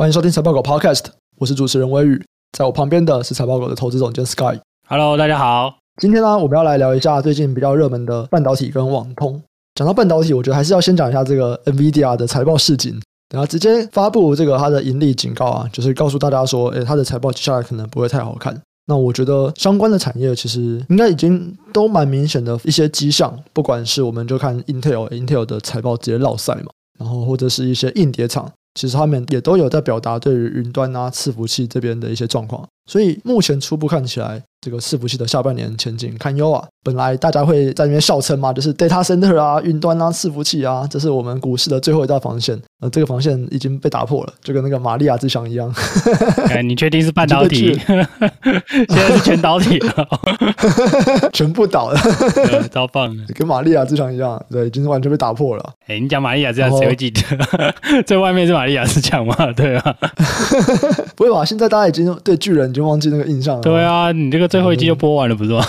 [0.00, 1.04] 欢迎收听财报狗 Podcast，
[1.36, 2.24] 我是主持人威宇，
[2.56, 4.58] 在我旁边的是财报狗的投资总监 Sky。
[4.88, 5.74] Hello，大家好。
[6.00, 9.42] 今天呢，我们要来聊一下最近比较热门的半导体跟网通。
[9.74, 18.58] 讲到半导体，我觉得还是要先讲一下这个 NVIDIA 的财报市景，然后直接发布这个它的盈利警告啊，就是告诉大家说，诶，它的财报接下来可能不会太好看。
[18.86, 28.50] 那我觉得相关的产业其实应该已经都蛮明显的一些迹象，不管是我们就看 Intel，Intel 的财报直接落赛嘛，然后或者是一些硬碟厂。
[28.74, 36.66] 其实他们也都有在表达对于云端啊、伺服器这边的一些状况，所以目前初步看起来，这个伺服器的下半年前景堪忧啊。
[36.82, 42.60] 本来大家会在那边笑称嘛，就是 data center 啊、云端啊、伺服器啊，这是我们股市的最后一道防线。
[42.80, 45.72] 呃，这个防线已经被打破了，就跟那个玛利亚之墙一样。
[46.48, 47.78] 哎，你确定是半导体？
[47.86, 50.08] 现在是全导体了，
[51.32, 52.00] 全部倒了，
[52.72, 55.72] 超棒的，跟玛利亚之墙一样，对，已经完全被打破了。
[55.86, 57.22] 哎，你讲玛利亚之墙，谁会记得？
[58.04, 59.52] 在 外面是玛利亚之墙嘛？
[59.52, 59.96] 对啊，
[61.14, 61.44] 不会吧？
[61.44, 63.62] 现在大家已经对巨人已经忘记那个印象了。
[63.62, 65.62] 对啊，你这个最后一季就播完了，不是吗？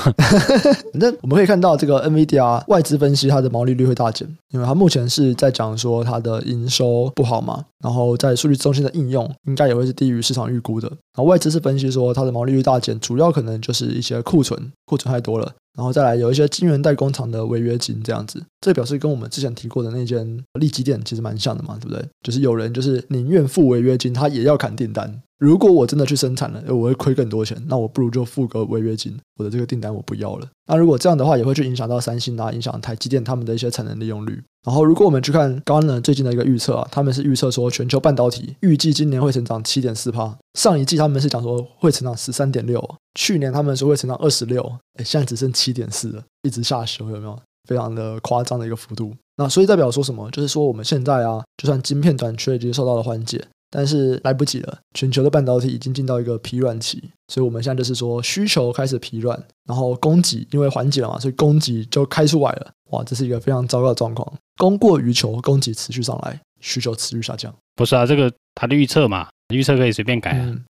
[0.95, 7.11] 那我们可以看到，这个 NVIDIA 外资分析它的毛利率会大减，因为它目前是在讲说它的营收。
[7.15, 10.87] 不好嘛，然后在数据中心的应用应该也会是低于市场预估的。
[10.87, 15.51] 然后外资是分析说它的毛利率大减，主要可能就是一些库存，库存太多了。
[15.77, 22.05] 然后再来有一些晶圆代工厂的违约金这样子，这表示跟我们之前提过的那间利基店其实蛮像的嘛，对不对？
[22.23, 25.21] 就是有人就是宁愿付违约金，他也要砍订单。
[25.41, 30.47] 如果我真的去生产了，我会亏更多钱，那我不如就付个违约金，我的这个订单我不要了。
[30.67, 34.39] 那如果这样的话，也会去影响到三星啊，影响台积电他们的一些产能利用率。
[34.63, 42.79] 然后如果我们去看刚刚呢最近的一个预测啊，他们是预测说全球半导体预计今年会成长七点四趴，上一季他们是讲说会成长十三点六，
[43.15, 44.61] 去年他们说会成长二十六，
[44.99, 47.35] 哎，现在只剩七点四了，一直下修，有没有？
[47.67, 49.11] 非常的夸张的一个幅度。
[49.37, 50.29] 那所以代表说什么？
[50.29, 53.43] 就是说我们现在啊，就算晶片短缺已经受到了缓解。
[53.71, 67.51] 但是来不及了，全球的半导体已经进到一个疲软期，所以我们现在就是说需求开始疲软，然后供给因为缓解了嘛，所以供给就开出来了，哇，这是一个非常糟糕的状况，供过于求，供给持续上来，需求持续下降。
[67.75, 69.29] 不是啊，这个他的预测嘛。
[69.51, 70.45] 预测可以随便改啊！
[70.45, 70.63] 嗯、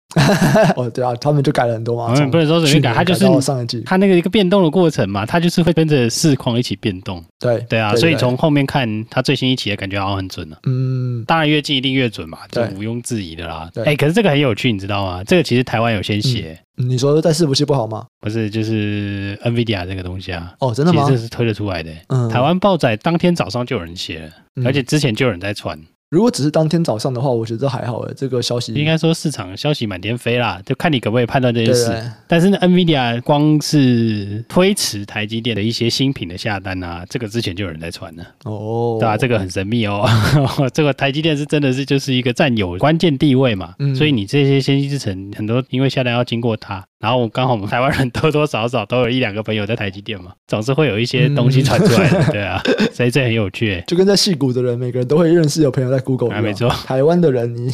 [0.76, 2.14] 哦，对啊，他们就改了很多嘛。
[2.30, 7.22] 不能说随便改，它就是上一季，它那个一个变动的过程嘛，它就是会跟着市况一起变动。
[7.38, 10.60] 对对啊，对对对，所以从后面看，它最新一期的感觉好像很准了、啊。
[10.66, 13.70] 嗯，当然越近一定越准嘛，这毋庸置疑的啦。
[13.84, 15.22] 哎，可是这个很有趣，你知道吗？
[15.24, 16.88] 这个其实台湾有先写、嗯。
[16.88, 18.06] 你说在伺服器不好吗？
[18.20, 20.52] 不是，就是 NVIDIA 这个东西啊。
[20.60, 21.04] 哦，真的吗？
[21.04, 21.90] 其实这是推得出来的。
[22.08, 25.78] 嗯，台湾报载当天早上就有人写了，嗯、而且之前就有人在传。
[26.10, 28.12] 如果只是当天早上的话，我觉得还好诶。
[28.16, 32.12] 这个消息应该说市场消息满天飞啦，就看你可不可以判断这件事。
[32.26, 39.16] 但是呢，NVIDIA 光是推迟台积电的一些新品的下单啊，这个之前就有人在传了哦，对吧、啊？
[39.16, 40.04] 这个很神秘哦。
[40.74, 46.84] 这个台积电是真的是就是一个占有关键地位嘛，嗯、所以你这些先进制程很多因为下单要经过它。
[47.00, 52.62] 然后刚好我们台湾人多多少少都有一两个朋友在台积电嘛，总是会有一些东西传出来的，嗯、对啊，
[52.92, 53.82] 所以这很有趣。
[53.86, 56.68] 就跟在戏谷的人，每个人都会认识有朋友在 Google，啊，没错。
[56.68, 57.72] 台湾的人，你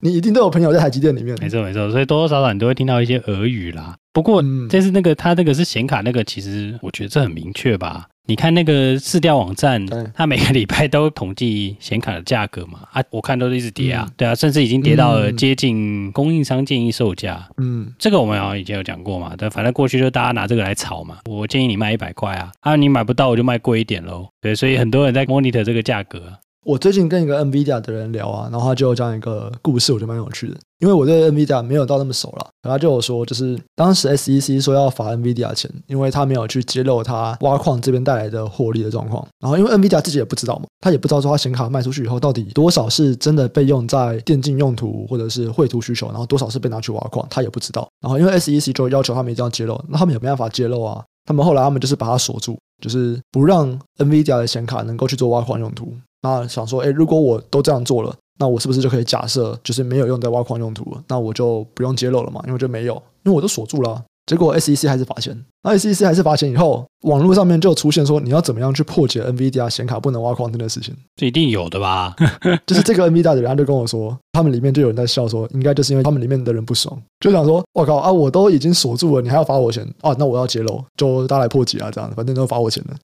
[0.00, 1.90] 你一定都有朋友在台积电里面， 没错没错。
[1.90, 3.94] 所以多多少少你都会听到一些俄语啦。
[4.14, 8.06] 不过这是那个他那个是显卡那个，其实我觉得这很明确吧。
[8.24, 9.84] 你看那个市调网站，
[10.14, 17.48] 它每个礼拜都统计显卡的价格嘛，啊，我看都是一直跌啊，嗯、对啊，甚至已经跌到了接近供应商建议售价。
[17.56, 21.18] 嗯，这个我们好像以前有讲过嘛，但反正过去就大家拿这个来炒嘛。
[21.24, 24.28] 我建议你卖一百块啊，啊，你买不到我就卖贵一点喽。
[24.40, 26.32] 对，所以很多人在 monitor 这个价格。
[26.64, 30.56] 我最近跟一个 NVIDIA 的人聊啊，然后他就讲一个故事，我觉得蛮有趣的。
[30.78, 39.26] 因为我对 NVIDIA 没有到那么熟了，然后就有说，就是当时 SEC 说要罚 NVIDIA 钱，因为他没有去揭露他挖矿这边带来的获利的状况。
[39.40, 47.88] 然后因为 NVIDIA 自己也不知道嘛，他也不知道说他显卡卖出去以后到底多少是真的被用在电竞用途或者是绘图需求，然后多少是被拿去挖矿，他也不知道。
[48.00, 51.02] 然后因为 SEC 就要求他们一定要揭露，那他们也没办法揭露啊。
[51.24, 55.94] 他们后来他们就是把它锁住，就是不让 NVIDIA 的显卡能够去做挖矿用途。
[56.22, 61.02] 那想说，哎，如果我都这样做了，那我是不是就可以假设，就是没有用在挖矿用途了？
[61.08, 64.02] 那我就不用揭露了嘛，因为就没有，因为我都锁住了啊。
[64.24, 70.94] 结果 SEC 还是罚钱，那 SEC 还是罚钱以后，网络上面就出现说，你要怎么样去破解 NVIDIA 显卡不能挖矿这件事情？
[71.16, 72.14] 这一定有的吧？
[72.64, 80.16] 就是这个 NVIDIA 的人他就跟我说，他们里面就有人在笑说，应该就是因为他们里面的人不爽，就想说，我靠啊，我都已经锁住了，你还要罚我钱啊？
[80.18, 82.96] 那我要揭露，就大家来破解啊，这样，反正都罚我钱了。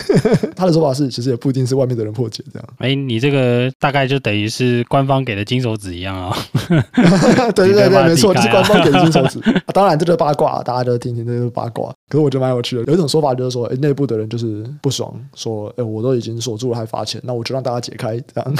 [0.56, 2.68] 他的说法是，其实也不一定是外面的人破解这样。
[2.78, 6.34] 哎，你这个大概就等于是官方给的金手指一样啊、
[6.66, 7.52] 哦。
[7.54, 9.38] 对对对，没错，就是官方给的金手指。
[9.50, 11.92] 啊、当然，这就是八卦，大家就听听这是八卦。
[12.08, 18.54] 可是我觉得蛮有趣的，有一种说法就是说，哎，内部的人就是不爽，说，哎，我都已经锁住了还罚钱，那我就让大家解开这样。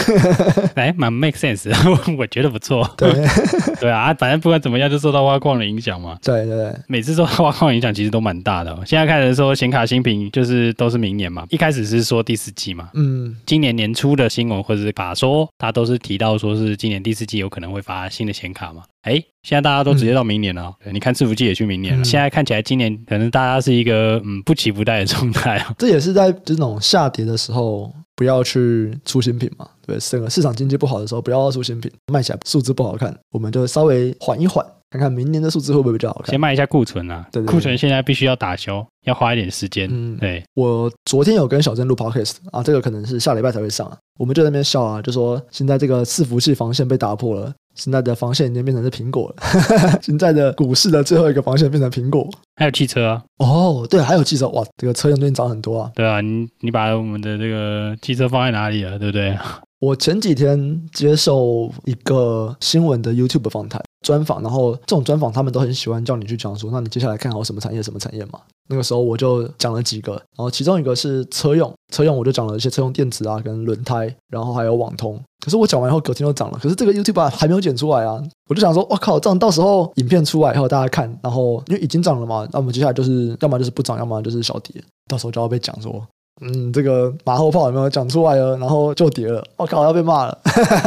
[0.74, 1.70] 哎，蛮 make sense。
[2.16, 2.88] 我觉得不错。
[2.96, 3.10] 对
[3.80, 6.18] 对啊，反正不管怎么样，就受到挖矿的影响嘛。
[6.22, 8.76] 对对对，每次受到挖矿影响，其实都蛮大的。
[8.86, 11.46] 现在开始说显卡新品，就是都是明年嘛。
[11.50, 18.82] 一开始是说第四季嘛，嗯，今年年初的新闻或者是法说，他都是提到说是今年第四季有可能会发新的显卡嘛。
[19.02, 20.72] 哎，现在大家都直接到明年了。
[20.84, 22.02] 嗯、你看伺服器也去明年了。
[22.02, 25.74] 嗯、现在看起来今年可能大家是一个嗯不期不待的状态啊。
[25.78, 29.66] 这也是在这种下跌的时候不要去出新品嘛。
[29.86, 36.30] 对，整个市场经济不好的时候不要出新品，卖起来数字不好看，我们就稍微缓一缓，看看明年的数字会不会比较好看。
[36.30, 39.88] 先卖一下库存啊，对，对，对，库存现在必须要打消，要花一点时间。
[39.90, 40.44] 嗯，对。
[40.54, 43.96] 我昨天有跟小郑录 podcast 啊，这个可能是下礼拜才会上啊。
[44.18, 47.52] 我们就在那边笑啊，就说现在这个伺服器防线被打破了。
[47.74, 49.36] 现在的防线已经变成是苹果了，
[50.02, 53.22] 现在的股市的最后一个防线变成苹果，还有汽车啊？
[53.38, 55.90] 哦，对，还有汽车，哇，这个车用最近涨很多啊。
[55.94, 59.36] 对啊，你你把我们的这个汽车放在哪里了，对不对？
[59.80, 68.40] 我前几天接受一个新闻的 YouTube 访谈专访，然后这种专访他们都很喜欢叫你去讲说，那你接下来看好什么产业，什么产业嘛？
[68.68, 75.20] 那个时候我就讲了几个，然后其中一个是车用，车用我就讲了一些车用电池啊，跟轮胎，然后还有网通。
[75.44, 78.22] 可是我讲完以后隔天就涨了，可是这个 YouTube 还没有剪出来啊！
[78.48, 86.02] 我就想说，我靠，这样到时候影片出来以后大家看，然后因为已经涨了嘛，那我们接下来就是要么就是不涨，要么就是小跌，到时候就要被讲说。
[86.40, 88.56] 嗯，这个马后炮有没有讲出来了？
[88.56, 90.38] 然后就跌了，我靠，要被骂了。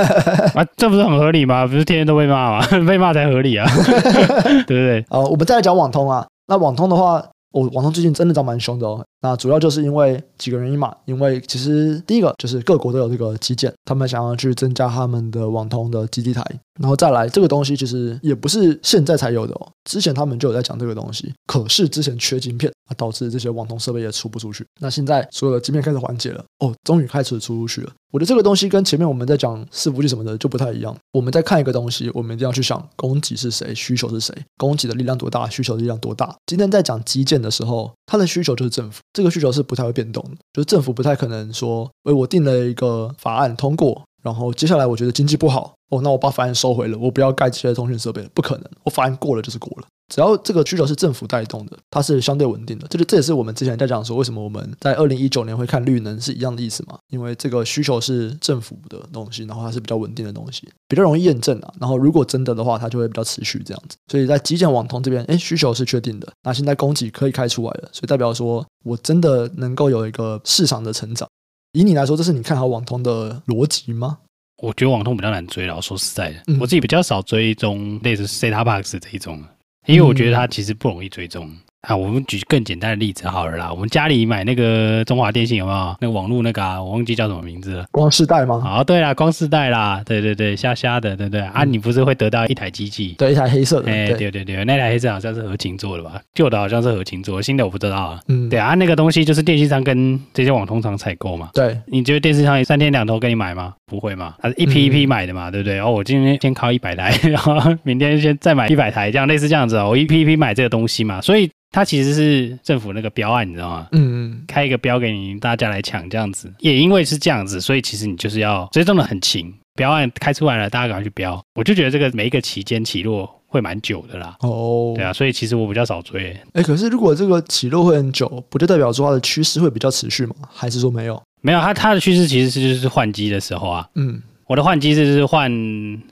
[0.56, 1.66] 啊，这不是很合理吗？
[1.68, 2.66] 不是天天都被骂吗？
[2.88, 3.68] 被骂才合理啊，
[4.66, 5.06] 对不对？
[5.10, 6.26] 呃，我们再来讲网通啊。
[6.48, 7.24] 那网通的话，
[7.54, 9.04] 我、哦、网通最近真的涨蛮凶的哦。
[9.22, 10.94] 那主要就是因为几个原因嘛。
[11.06, 16.44] 因为其实第一个就是各国都有这个基建，他们想要去增加他们的网通的基地台。
[16.82, 21.32] 然后再来，这个东西其实也不是现在才有的哦，之前他们就有在讲这个东西。
[21.46, 24.66] 可是之前缺晶片啊，导致这些网通设备也出不出去。
[24.82, 27.92] 那现在所有的晶片开始缓解了，哦，终于开始出出去了。
[28.14, 30.96] 我觉得这个东西跟前面我们在讲伺服器什么的就不太一样。
[31.14, 36.36] 我们在看一个东西，我们一定要去想供给是谁，需求是谁，供给的力量多大，需求的力量多大。
[36.46, 44.04] 今天在讲基建的时候，它的需求就是政府，这个需求是不太会变动的，就是政府不太可能说，诶，我定了一个法案通过。
[44.22, 49.88] 然后接下来我觉得经济不好哦，那我把法案收回了，我不要盖这些通讯设备了，不可能，我法案过了就是过了。
[50.14, 52.86] 只要这个需求是政府带动的，它是相对稳定的。
[52.88, 57.00] 这就这也是我们之前在讲说，为什么我们在二零一九年会看绿能是一样的意思嘛？
[57.10, 61.74] 因为这个需求是政府的东西，然后它是比较稳定的东西，比较容易验证啊。
[61.80, 63.98] 然后如果真的的话，它就会比较持续这样子。
[64.12, 71.28] 所以在基建网通这边，哎，需求是确定的，那现在供给可以开出来了，所以代表说我真的能够有一个市场的成长。
[71.72, 74.20] 以你来说，这是你看好网通的逻辑吗？
[74.62, 75.76] 我觉得网通比较难追了。
[75.76, 79.44] 我说实在的，嗯、我自己比较少追踪类似 set-top box 这一种，
[79.86, 81.52] 因为我觉得它其实不容易追踪。
[81.84, 83.70] 啊，我们举更简单的例子好了啦。
[83.70, 86.82] 我们家里买那个中华电信有没有那个网络那个啊？
[86.82, 87.86] 我忘记叫什么名字了。
[87.92, 88.64] 光世代吗？
[88.66, 90.02] 啊，对啦，光世代啦。
[90.06, 91.42] 对对对，瞎瞎的，对不对？
[91.42, 93.16] 嗯、啊，你不是会得到一台机器？
[93.18, 93.92] 对，一台黑色的。
[93.92, 96.22] 哎，对对对，那台黑色好像是合勤做的吧？
[96.34, 98.20] 旧的好像是合勤做的，新的我不知道啊。
[98.30, 101.50] 嗯，对啊，那个东西就是电信商跟这些网通厂采购嘛。
[101.54, 103.74] 对，你觉得电信商三天两头给你买吗？
[103.88, 104.36] 不会嘛？
[104.42, 105.76] 它是一批一批买的嘛，嗯、对不对？
[105.76, 109.90] 然后我今天先靠一百台， 然后明天先再买一百台，这样类似这样子哦。
[109.90, 111.52] 我一批一批买这个东西嘛，所以。
[111.74, 113.88] 它其实是政府那个标案，你知道吗？
[113.92, 116.54] 嗯嗯，开一个标给你，大家来抢这样子。
[116.60, 119.54] 也因为是这样子，所以其实你就是要追踪的很勤。
[119.76, 121.44] 标案开出来了，大家赶快去标。
[121.56, 124.38] 我就觉得这个每一个期间起落会蛮久的啦。
[124.42, 126.40] 哦，对啊，所以其实我比较少追。
[126.54, 130.36] 哎，可是如果这个起落会很久，不就代表说它的趋势会比较持续吗？
[130.54, 131.20] 还是说没有？
[131.42, 133.90] 没有，它它的趋势其实是就是换机的时候啊。
[133.96, 134.22] 嗯。
[134.48, 135.50] 我的换机制是换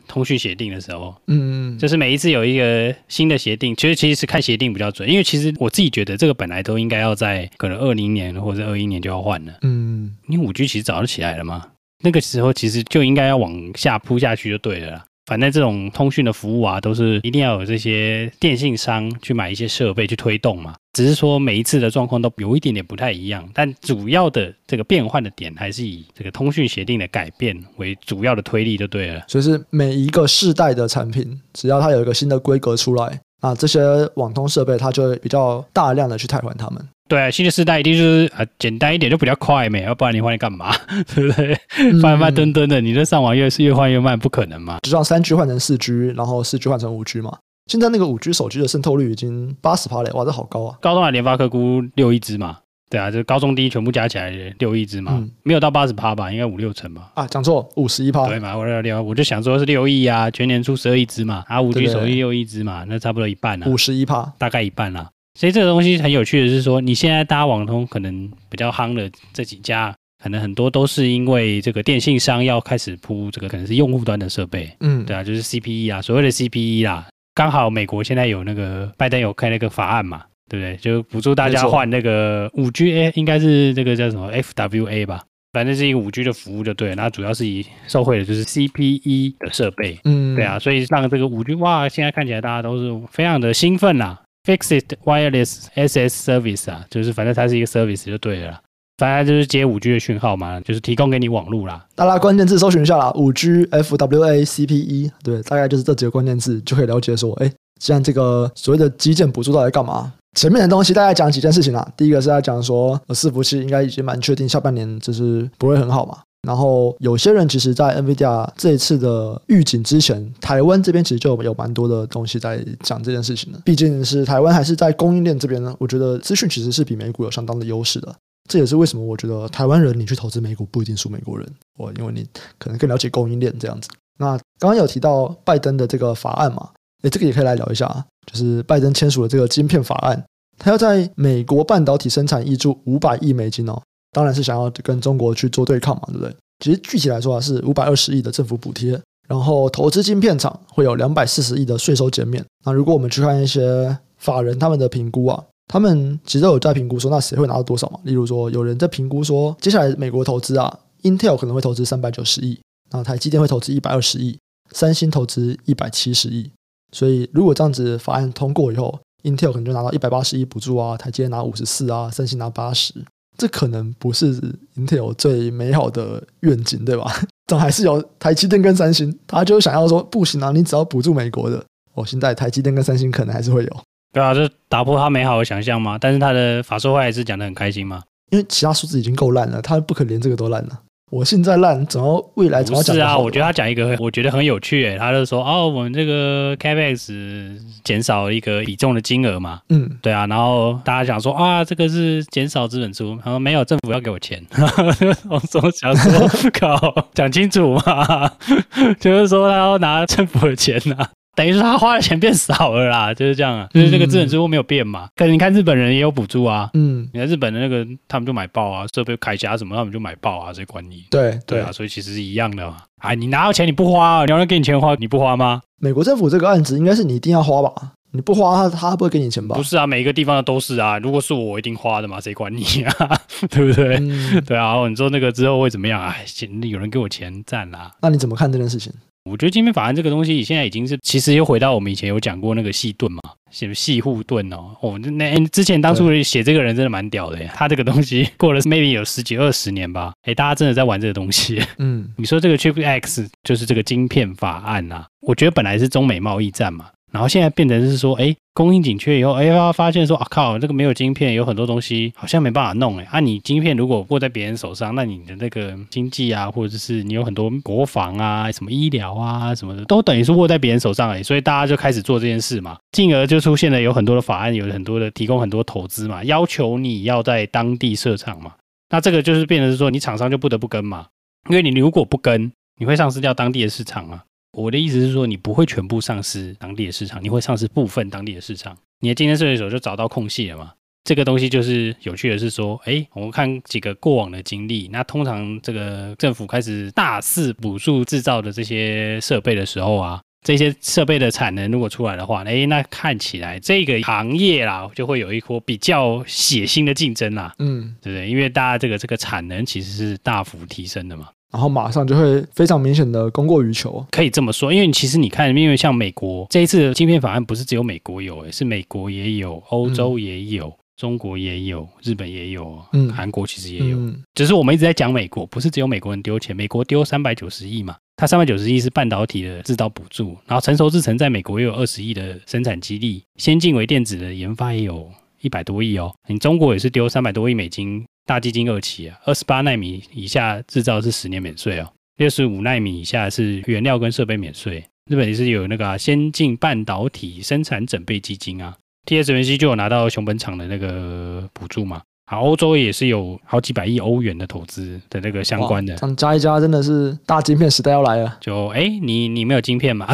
[0.07, 11.67] 通讯协定的时候，嗯，就是每一次有一个新的协定，其实其实是看协定比较准，因为其实我自己觉得这个本来都应该要在可能二零年或者二一年就要换了，嗯，因为五 G 其实早就起来了嘛，
[12.03, 15.05] 那个时候其实就应该要往下铺下去就对了啦。
[15.25, 20.73] 反正这种通讯的服务啊，都是一定要有这些电信商去买一些设备去推动嘛。
[20.93, 29.23] 只是说每一次的状况都有一点点不太一样，但主要的这个变换的点还是以这个通讯协定的改变为主要的推力就对了。
[29.27, 33.79] 所以是每一个世代的产品，只要它有一个新的规格出来，啊，这些
[34.15, 36.85] 网通设备它就会比较大量的去替换它们。
[37.11, 40.73] 对啊，新的世代一定就是啊，简单一点就比较快没，要不然你换来干嘛？
[41.13, 41.59] 对不对？
[42.01, 44.79] 慢慢蹲蹲的，你这上网越是越换越慢，不可能嘛？
[44.81, 47.37] 就让三 G 换成四 G，然后四 G 换成五 G 嘛。
[47.67, 50.77] 现在那个五 G 手机的渗透率已经八十趴了，哇，这好高啊！
[50.81, 57.11] 高通的联发科估六亿只嘛，对啊，就高中低全部加起来六亿只嘛，嗯、没有到八十趴吧，应该五六成吧？
[57.15, 58.55] 啊，讲错，五十一趴，对嘛？
[58.57, 65.09] 我六，我就想说是六亿啊，全年出十二亿只嘛，啊，五 G 手机六亿只嘛，那差不多一半啊，五十一趴，大概一半啦。
[65.33, 80.75] 所以这个东西很有趣的是说，你现在搭网通可能比较夯的这几家，可能很多都是因为这个电信商要开始铺这个可能是用户端的设备，嗯，对啊，就是 CPE 啊，所谓的 CPE 啦，刚好美国现在有那个拜登有开那个法案嘛，对不对？
[80.77, 85.23] 就补助大家换那个五 G A，应该是这个叫什么 FWA 吧。
[85.53, 94.20] 反正是一个五 G 的服务就对了，那主要是以受惠的就是 CPE 的设备，嗯，对啊，所以让这个五 G 哇，现在看起来大家都是非常的兴奋啦。
[94.43, 98.59] Fixed Wireless SS Service 啊，就是反正它是一个 service 就对了，
[98.97, 101.85] 反正就是接五 G 的讯号嘛，就是提供给你网络啦。
[101.95, 110.11] 大家关键字搜寻一下啦，五 G FWA CPE，对，大概就是这几个关键字就可以了解说，哎，既然这个所谓的基建补助到底干嘛？
[110.37, 111.85] 前面的东西大概讲几件事情啦。
[111.97, 116.19] 第一个是在讲说，伺服器应该已经蛮确定下半年就是不会很好嘛。
[116.47, 123.59] 然后有些人其实，在 NVIDIA 这一次的预警之前，台湾这边其实就有蛮多的东西在讲这件事情的。
[123.63, 128.15] 毕竟是台湾还是在供应链这边呢，我觉得资讯其实是比美股有相当的优势的。
[128.49, 132.25] 这也是为什么我觉得台湾人你去投资美股不一定输美国人，我因为你
[132.57, 133.87] 可能更了解供应链这样子。
[134.17, 136.69] 那刚刚有提到拜登的这个法案嘛，
[137.03, 138.05] 诶，这个也可以来聊一下。
[138.25, 140.23] 就是拜登签署了这个晶片法案，
[140.57, 143.81] 他要在美国半导体生产挹注五百亿美金哦，
[144.11, 146.35] 当然是想要跟中国去做对抗嘛，对不对？
[146.59, 152.45] 其实具体来说啊，是五百二十亿的政府补贴，然后投资晶片厂会有两百四十亿的税收减免。
[152.65, 157.99] 那如果我们去看一些法人他们的评估啊，他们其实都有在评估说，那谁会拿到多少嘛？
[158.03, 162.59] 例如说，有人在评估说，接下来美国投资啊，Intel 可能会投资三百九十亿，
[162.91, 164.37] 那台积电会投资一百二十亿，
[164.71, 166.51] 三星投资一百七十亿。
[166.91, 172.93] 所以，如果这样子法案通过以后，Intel 可能就拿到一百八十亿补助啊，台积电拿五十四啊，三星拿八十，
[173.37, 174.39] 这可能不是
[174.75, 177.11] Intel 最美好的愿景，对吧？
[177.47, 183.77] 总还是有台积电跟三星，他就想要说，不行啊，你只要补助美国的，哦，现在台积电跟三星可能还是会有。
[184.13, 185.97] 对啊，这打破他美好的想象嘛。
[185.97, 190.81] 但是他的法说会还是讲得很开心嘛，因为其他数字已经够烂了，他不可能连这个都烂了。
[191.11, 192.95] 我现在烂，怎么未来怎么讲？
[192.95, 194.97] 是啊，我觉得他讲一个，我觉得很有趣诶。
[194.97, 199.59] 他就说，哦，我们这个 Capex 减少一个比重的金额嘛。
[199.67, 200.25] 嗯，对啊。
[200.27, 203.17] 然后大家想说，啊，这个是减少资本出。
[203.21, 204.41] 他说没有，政府要给我钱。
[205.29, 208.31] 我说想说， 靠，讲清楚嘛，
[208.97, 211.09] 就是说他要拿政府的钱呐、啊。
[211.35, 215.07] 等于是他花的钱变少了啦， 就是这样啊，就是这个资本支出没有变嘛。
[215.15, 221.05] 可是你看日本人也有补助啊，嗯，你看日本的那个他们就买爆啊，设备铠甲什么他们就买爆啊，谁管你？
[221.09, 222.77] 对对啊，所以其实是一样的嘛。
[222.99, 225.61] 哎，你拿到钱你不花，你要人给你钱花，你不花吗？
[225.79, 227.93] 美国政府这个案子应该是你一定要花吧？
[228.13, 229.55] 你不花他他不会给你钱吧？
[229.55, 230.99] 不是啊，每一个地方的都是啊。
[230.99, 233.19] 如果是我，我一定花的嘛，谁管你啊？
[233.49, 233.95] 对不对？
[234.01, 236.01] 嗯、对啊，你说那个之后会怎么样？
[236.03, 236.25] 哎，
[236.63, 237.89] 有人给我钱赚啦。
[238.01, 238.91] 那你怎么看这件事情？
[239.29, 243.19] 我觉得晶片法案这个东西，现在已经是其实又回到我们以前有讲过那个细盾嘛，
[243.51, 244.75] 写细护盾哦。
[244.81, 247.53] 哦，那之前当初写这个人真的蛮屌的呀。
[247.55, 251.61] 他这个东西过了 maybe 有十几二十年吧，哎，大家真的在玩这个东西。
[251.77, 256.87] 嗯，你说这个 Chip X 就是这个晶片法案啊，我觉得本来是中美贸易战嘛。
[257.11, 278.53] 然后现在变成是说，哎，供应紧缺以后，哎，他发现说，啊靠，这个没有晶片，有很多东西好像没办法弄，哎，啊，你晶片如果握在别人手上，那你的那个经济啊，或者是你有很多国防啊、什么医疗啊什么的，都等于是握在别人手上，哎，所以大家就开始做这件事嘛，进而就出现了有很多的法案，有很多的提供很多投资嘛，要求你要在当地设厂嘛，
[278.89, 281.07] 那这个就是变成是说，你厂商就不得不跟嘛，
[281.49, 284.23] 因为你如果不跟，你会丧失掉当地的市场啊。
[284.51, 288.77] 我的意思是说，你不会全部丧失当地的市场，你会丧失部分当地的市场。
[288.99, 290.73] 你的竞争对手就找到空隙了嘛？
[291.03, 308.29] 这个东西就是有趣的是说，哎，我们看几个过往的经历，那通常这个政府开始大肆补助制造的这些设备的时候啊，这些设备的产能如果出来的话，哎，那看起来这个行业啦就会有一波比较血腥的竞争啦，嗯，对不对？
[308.29, 311.29] 因为大家这个这个产能其实是大幅提升的嘛。
[311.51, 314.71] 然后马上就会非常明显的供过于求，可以这么说。
[314.71, 323.97] 因为其实你看，因为像美国这一次的晶片法案不是只有美国有，诶，是美国也有，欧洲也有，嗯、中国也有，日本也有，嗯，韩国其实也有。
[323.97, 335.09] 嗯、只是我们一直在讲美国，不是只有美国人丢钱，美国丢三百九十亿嘛，它三百九十亿是半导体的制造补助，然后成熟制程在美国也有二十亿的生产基地，先进微电子的研发也有
[335.41, 338.05] 一百多亿哦，你中国也是丢三百多亿美金。
[338.25, 344.83] 大基金二期啊，二十八奈米以下制造是十年免税哦，六十五奈米以下是原料跟设备免税。
[345.09, 352.01] 日本也是有那个、啊、先进半导体生产准备基金啊，TSMC 就有拿到熊本厂的那个补助嘛。
[352.31, 358.37] 好，欧洲也是有好几百亿欧元的投资的那个相关的，想加一加，真的是大晶片时代要来了。
[358.39, 360.07] 就哎，你你没有晶片嘛？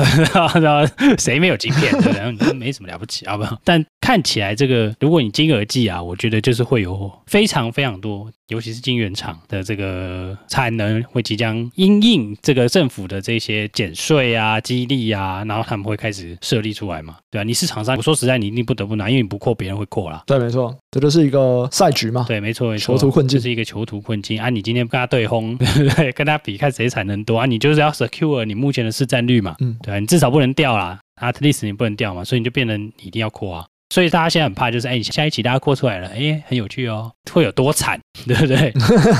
[1.19, 1.91] 谁没有晶片？
[2.15, 3.55] 然后你说没什么了不起好，不好？
[3.63, 20.23] 但看起来这个，如果你金额计啊，我觉得就是会有非常非常多尤其是晶圆厂的这个产能会即将因应这个政府的这些减税啊、激励啊，然后他们会开始设立出来嘛，对啊，你市场上我说实在，你一定不得不拿，因为你不扩，别人会扩啦。
[20.25, 22.25] 对，没错，这就是一个赛局嘛。
[22.27, 24.49] 对，没错，没错，囚徒困境，这是一个囚徒困境啊！
[24.49, 26.11] 你今天跟他对轰，对 不对？
[26.13, 27.45] 跟他比，看谁产能多啊？
[27.45, 33.65] 你就是要 secure 你目前的市占率嘛，嗯，对啊，你至少不能掉啦，at least 你不能掉嘛，所以你就变成你一定要扩啊。
[33.89, 38.71] 所以大家现在很怕，就是哎，下一期大家扩出来了，哎，很有趣哦，会有多惨， 对不对？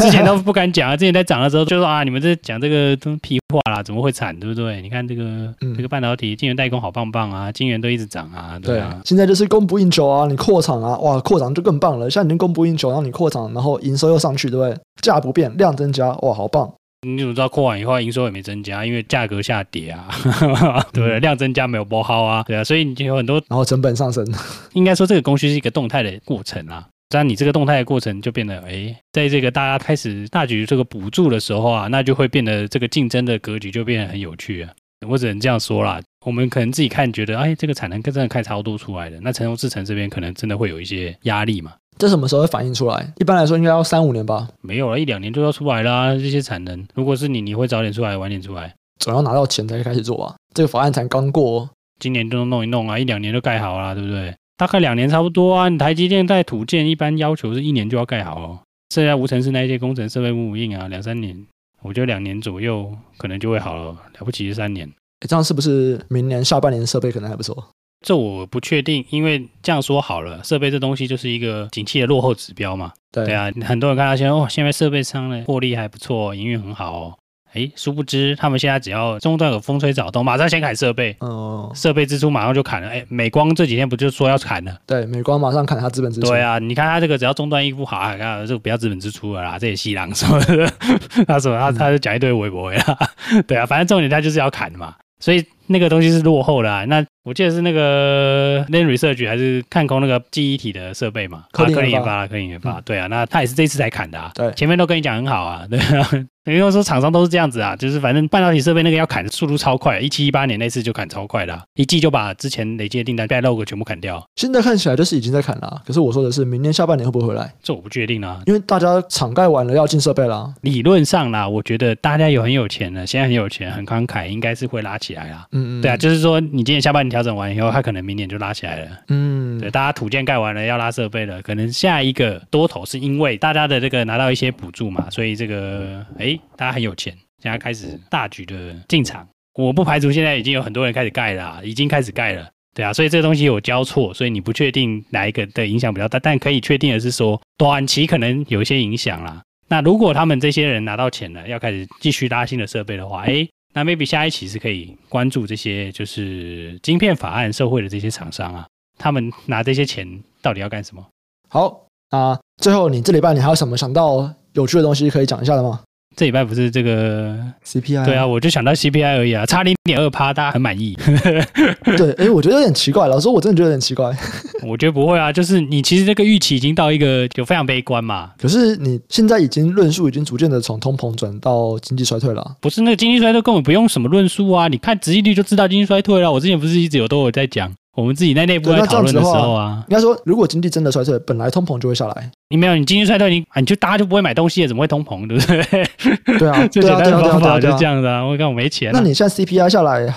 [0.01, 4.81] 之前都不敢讲啊，之前在涨的时候就说啊，你们这讲这个都屁话啦，怎么会惨，对不对？
[4.81, 5.24] 你看这个、
[5.62, 9.00] 嗯、这个半导体晶圆代工好棒棒啊，晶圆都一直涨啊，对啊。
[9.01, 12.09] 对，现在就是供不应求啊，你扩厂啊，哇，扩厂就更棒了。
[12.09, 14.77] 现在已经供不应求，然后你扩厂，然后营收又上去，对不对？
[15.01, 16.69] 价不变，量增加，哇，好棒。
[17.07, 18.85] 你怎么知道扩完以后营收也没增加？
[18.85, 20.07] 因为价格下跌啊，
[20.91, 21.19] 对不对？
[21.19, 24.25] 量增加没有波好啊，对啊，所以你就有很多，然后成本上升。
[24.73, 26.85] 应该说这个供需是一个动态的过程啊。
[27.09, 34.69] 但你这个动态的过程就变得，哎，在这个大家开始大举这个补助的时候啊，那就会变得这个竞争的格局就变得很有趣啊。
[35.07, 36.01] 我只能这样说啦。
[36.25, 41.71] 我们可能自己看觉得，哎，这个产能真的开超多出来的，那成熟制程这边可能真的会有一些压力嘛。
[41.98, 43.13] 这什么时候会反映出来？
[43.18, 44.48] 一般来说，应该要三五年吧。
[44.62, 46.13] 没有了，一两年就要出来啦。
[46.13, 48.74] 这些产能，如果是你，你会早点出来，晚点出来？
[49.00, 50.36] 总要拿到钱才开始做吧。
[50.54, 54.36] 这个法案才刚过，今年就弄一弄啊，一两年就盖好了，对不对？
[54.58, 55.70] 大概两年差不多啊。
[55.70, 58.60] 你台积电在土建，一般要求是一年就要盖好哦。
[58.94, 61.46] 剩下无尘室那一些工程设备无印啊，两三年，
[61.82, 64.89] 我觉得两年左右可能就会好了，了不起是三年。
[65.27, 67.68] 这样是不是明年下半年设备可能还不错？
[68.01, 72.94] 这我不确定，因为这样说好了，设备这东西就是一个景气的落后指标嘛。
[73.12, 77.13] 对，对啊，很多人看到现在哦，现在设备商的获利还不错，营运很好哦。
[77.54, 81.16] 哎，殊不知他们现在只要中段有风吹草动，马上先砍设备。
[81.22, 82.88] 哦，设备支出马上就砍了。
[82.88, 84.77] 哎，美光这几天不就说要砍了？
[84.86, 86.27] 对，美光马上砍他资本支出。
[86.27, 90.72] 对啊，你看他这个只要中段一不好，看这个不要资本支出了啦，这也西郎什么的，
[91.25, 92.84] 他说他他就讲一堆微博呀。
[93.48, 95.44] 对啊，反正重点他就是要砍嘛，所以。
[95.67, 101.44] 那个东西是落后的啊，那我记得是那个 l a n Research 还是看空那个记忆体的设备嘛？
[101.51, 104.31] 科林研发，科林研发，对啊，那他也是这次才砍的啊。
[104.33, 106.09] 对，前面都跟你讲很好啊， 对啊。
[106.46, 114.25] 等于说厂商都是这样子啊，就是反正半导体设备那个要砍的速度超快，一七一八年那次就砍超快的，一季就把之前累积的订单 backlog 全部砍掉。
[114.37, 117.53] 现在看起来就是已经在砍了，可是我说的是明年下半年会不会回来？
[117.61, 120.50] 这我不确定啊，因为大家厂盖完了要进设备了。
[120.61, 125.46] 理论上啦，我觉得大家有很有钱的，现在很有钱，很慷慨，应该是会拉起来啊。
[125.57, 126.39] 嗯嗯，对啊，就是说。
[126.39, 128.87] 你今年下半年调整完以后，它可能明年就拉起来了。
[129.09, 138.55] 嗯，对，大家土建盖完了，要拉设备了，可能下一个多头是因为大家的这个拿到一些补助嘛，所以这个哎，大家很有钱，现在开始大举的
[138.87, 139.27] 进场。
[139.55, 142.48] 我不排除现在已经有很多人开始盖了啊，已经开始盖了。
[142.75, 149.41] 对啊，所以这个东西有交错，所以你不确定哪一个的影响比较大，但可以确定的是说，短期可能有一些影响啦。
[149.67, 153.48] 那如果他们这些人拿到钱了，要开始继续拉新的设备的话，哎。
[153.77, 158.66] 那 maybe 下一期是可以关注这些，就是晶片法案社会的这些厂商啊，
[158.98, 161.05] 他们拿这些钱到底要干什么？
[161.48, 165.83] 好，啊最后你这礼拜你还有什么想到有趣的东西可以讲一下的吗？
[166.18, 168.03] 这礼拜不是这个 CPI？
[168.03, 170.98] 对啊，我就想到 CPI 而已啊，差零点二趴，大家很满意。
[171.96, 174.12] 对，哎，我觉得有点奇怪，老实说，我真的觉得有点奇怪。
[174.66, 178.32] 我觉得不会啊，就是你其实这个预期已经到一个就非常悲观嘛。
[178.40, 182.56] 可是你现在已经论述已经逐渐的从通膨转到经济衰退了啊。
[182.60, 186.32] 不是那个经济衰退根本不用什么论述啊，你看直利率就知道经济衰退了。
[186.32, 187.72] 我之前不是一直有都有在讲。
[187.98, 192.31] 我们自己在内部在讨论的时候啊，应该说，如果经济真的衰退，本来通膨就会下来。
[192.50, 196.38] 你没有，你经济衰退，你啊，你就大家就不会买东西了，怎么会通膨，对不对？
[196.38, 198.24] 对啊， 最简单的方法就是这样子啊。
[198.24, 198.92] 我看我没钱。
[198.94, 200.14] 那你现在 CPI 下来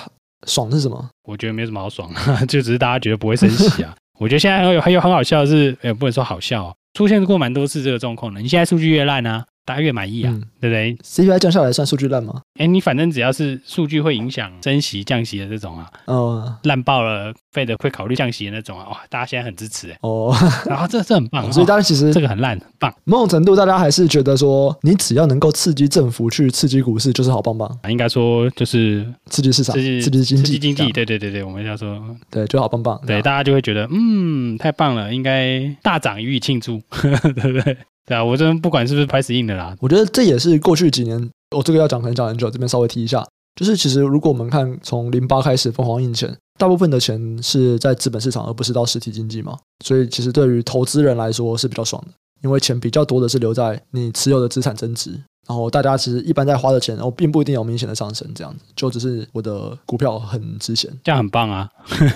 [0.47, 1.09] 爽是什么？
[1.25, 2.11] 我觉得没什么好爽，
[2.47, 3.95] 就只是大家觉得不会升息啊。
[4.19, 8.43] 我觉得现在还有还有很好笑的是，也不能说好笑，出现过蛮多次这个状况的。
[8.43, 9.43] 你现在数据越烂呢？
[9.71, 12.43] 大家越满意啊，嗯、对不对？CPI 降下来算数据烂吗？
[12.59, 20.35] 哎，你反正只要是数据会影响升息降息的这种啊，哦，烂爆了，Fed 会考虑降息的那种啊，哇，大家现在很支持哎，哦，
[20.67, 22.93] 然后这这很棒，所以大家其实、哦、这个很烂，很棒。
[23.05, 27.79] 某种程度，大家还是觉得说，你只要能够刺激政府去刺激股市，就是好棒棒。
[27.89, 33.01] 应该说就是刺激市场，刺激经济，刺激经济，对对对对，我们要说对，就好棒棒。
[33.07, 37.77] 对，大家就会觉得嗯，太棒了，应该大涨予以庆祝， 对不对？
[38.07, 55.13] 对啊，我这边不管是不是 price in 的啦，我觉得这也是过去几年，我这个要讲可能讲很久，这边稍微提一下，就是其实如果我们看从零八开始疯狂印钱，大部分的钱是在资本市场，而不是到实体经济嘛，所以其实对于投资人来说是比较爽的，因为钱比较多的是留在你持有的资产增值，
[55.47, 61.69] 然后大家其实一般在花的钱，然后并不一定有明显的上升，这样子就只是我的股票很值钱，这样很棒啊，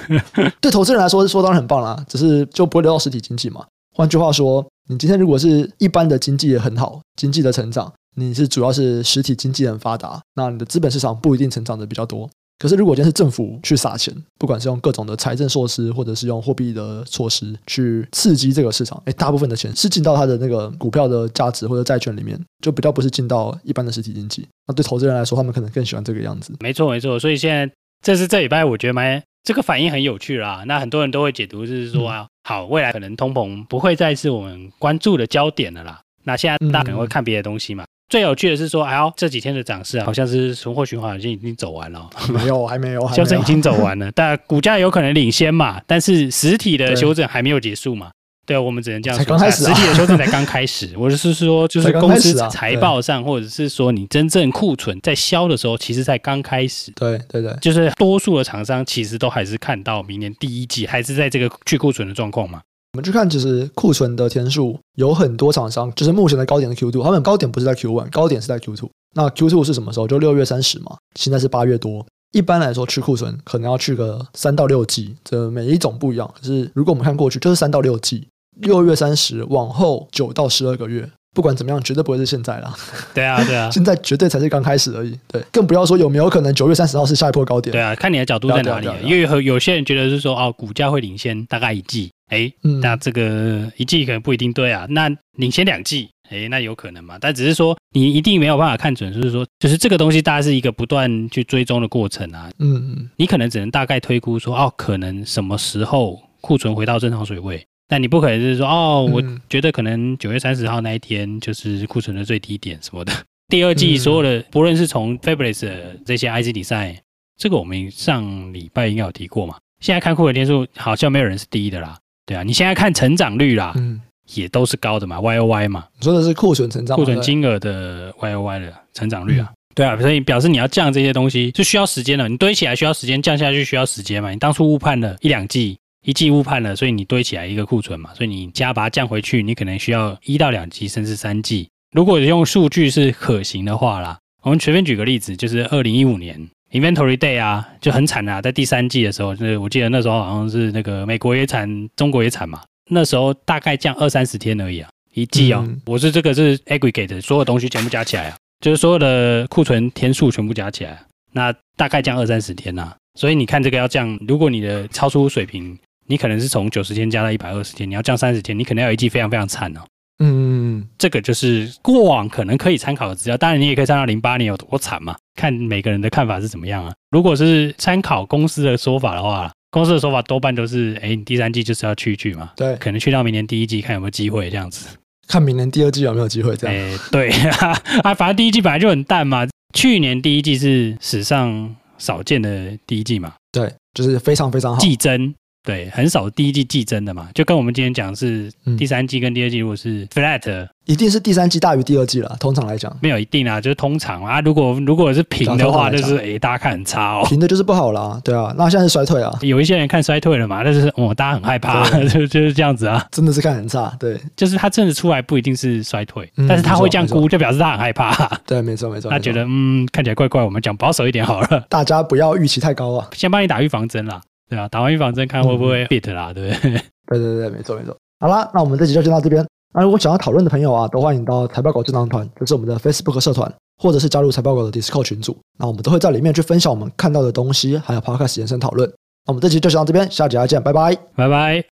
[0.61, 3.65] 对投资人来说说当然很棒啦，只是就不会流到实体经济嘛。
[3.97, 12.29] 换句话说，你今天如果是一般的经济也很好，经济的成长，你是主要是实体经济很发达，那你的资本市场不一定成长的比较多。
[12.59, 24.47] 可是如果今天是政府去撒钱，不管是用各种的财政措施，或者是用货币的措施去刺激这个市场，诶，大部分的钱是进到它的那个股票的价值或者债券里面，就比较不是进到一般的实体经济。
[24.69, 26.55] 那对投资人来说，他们可能更喜欢这个样子。
[26.61, 27.19] 没错，没错。
[27.19, 30.63] 所以现在这是这礼拜我觉得蛮这个反应很有趣啦。
[30.67, 32.21] 那很多人都会解读就是说啊。
[32.21, 35.99] 嗯好，未来可能通膨不会再是我们关注的焦点了啦。
[36.25, 37.85] 那现在大家可能会看别的东西嘛。
[37.85, 42.09] 嗯、最有趣的是说，哎呦，这几天的涨势啊，好像是存货循环已经已经走完了。
[42.29, 44.13] 没有， 还没有，修正已经走完了。
[44.15, 45.81] 但股价有可能领先嘛？
[45.87, 48.11] 但是实体的修正还没有结束嘛？
[48.47, 49.25] 对，我们只能这样说。
[49.25, 50.91] 才刚开始啊，实体的修正才刚开始。
[50.97, 56.93] 我就是说，就是公司财报上，或者是说你真正库存在销的时候，其实才刚开始。
[56.93, 62.61] 对对对，就是多数的厂商其实都还是看到明年第一季还是在这个去库存的状况嘛。
[62.93, 68.91] 我们去看，其实库存的天数，有很多厂商，就是目前的高点的 Q two，他们高点不是在 Q one，高点是在 Q two。
[69.17, 70.07] 那 Q two 是什么时候？
[70.07, 70.97] 就六月三十嘛。
[71.15, 72.07] 现在是八月多。
[72.33, 76.33] 一般来说，去库存可能要去个三到六季，这每一种不一样。
[76.37, 78.27] 可是如果我们看过去，就是三到六季。
[78.61, 82.75] 六月三十往后九到十二个月，不管怎么样，绝对不会是现在啦。
[83.13, 85.19] 对啊，对啊， 现在绝对才是刚开始而已。
[85.29, 87.73] 对，更不要说有没有可能九月三十号是下一波高点。
[87.73, 88.89] 对啊，看你的角度在哪里。
[89.03, 94.87] 因为有有些人觉得是说，哦，股价会领先大概一季，哎，那这个一季可能不一定对啊。
[94.91, 97.19] 那领先两季，哎，那有可能嘛？
[97.21, 102.49] 但只是说你一定没有办法看准，就是说，就是这个东西大家是一个不断去追踪的过程啊。
[102.61, 107.65] 嗯嗯，你可能只能大概推估说，哦，可能什么时候库存回到正常水位。
[107.87, 113.13] 但你不可能是说哦，我觉得可能九月三十号那一天就是库存的最低点什么的。
[113.49, 116.97] 第二季所有的，不论是从 Fabless 的这些 IC Design，
[117.37, 119.57] 这个我们上礼拜应该有提过嘛。
[119.81, 121.99] 现在看库存天数，好像没有人是低的啦。
[122.25, 124.01] 对啊，你现在看成长率啦，嗯，
[124.35, 125.85] 也都是高的嘛，Y O Y 嘛。
[125.99, 129.53] 你说的是库存成长，库存金额的 Y O Y 的成长率啊。
[129.75, 134.31] 对啊，所以表示你要降这些东西是需要时间的，你堆起来需要时间，降下去需要时间嘛。
[134.31, 135.77] 你当初误判了一两季。
[136.05, 141.69] 一季误判了，所以你堆起来一个库存嘛，所以你加把它降回去，你可能需要一到两季，甚至三季。
[141.93, 165.79] 如果用数据是可行的话啦，我们随便举个例子，就是二零一五年 Inventory Day 啊，就很惨啊，在第三季的时候，就是我记得那时候好像是那个美国也惨，中国也惨嘛，那时候大概降二三十天而已啊，一季哦，嗯、我是这个是 aggregate 所有东西全部加起来啊，就是所有的库存天数全部加起来，那大概降二三十天呐、啊，所以你看这个要降，如果你的超出水平。
[166.07, 169.81] 你可能是从九十天加到一百二十天，你要降三十天，你可能要一季非常非常惨哦。
[170.21, 176.93] 嗯，这个就是过往可能可以参考的资料，当然你也可以参考零八年有多惨嘛，看每个人的看法是怎么样啊。
[177.11, 184.87] 如果是参考公司的说法的话，公司的说法多半都是，哎，你第三季就是要去一去嘛，对，可能去到明年第一季看有没有机会这样子，
[185.27, 186.77] 看明年第二季有没有机会这样。
[186.77, 187.31] 哎，对
[188.05, 195.35] 啊，反正第一季本来就很淡嘛，去年第一季是史上少见的第一季嘛，对，就是非常非常好，季增。
[195.65, 202.37] 对，很少第一季季增的嘛，就跟我们今天讲是第三季跟第二季如果是 flat，一定是第三季大于第二季了。
[202.39, 204.43] 通常来讲，没有一定啊，就是通常啊。
[204.43, 207.25] 如果如果是平的话，就是诶，大家看很差哦。
[207.27, 208.55] 平的就是不好啦，对啊。
[208.59, 213.03] 那现在是衰退啊，有一些人看衰退了嘛，但是哦，大家很害怕， 就就是这样子啊。
[213.11, 218.13] 真的是看很差，对，就是他真的出来不一定是衰退，但是他会这样估，就表示他很害怕。
[218.47, 219.11] 对，没错没错。
[219.11, 221.65] 他觉得嗯，看起来怪怪，我们讲保守一点好了。
[221.71, 224.21] 大家不要预期太高啊，先帮你打预防针啦。
[224.49, 226.71] 对啊，打完预防针看会不会 fit 啦，对不对？
[227.09, 227.97] 对对对，没错没错。
[228.21, 229.47] 好啦，那我们这集就先到这边。
[229.73, 235.37] 那如果想要讨论的朋友啊，都欢迎到财报狗智囊团，这是我们的 Facebook 社团，或者是加入财报狗的 Discord 群组。
[235.59, 238.89] 那我们都会在里面去分享我们看到的东西，还有 Podcast 延伸讨论。
[239.27, 241.63] 那我们这集就先到这边，下集再见，拜拜，拜拜。